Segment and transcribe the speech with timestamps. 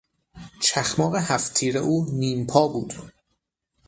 [0.61, 2.93] چخماق هفت تیر او نیم پا بود.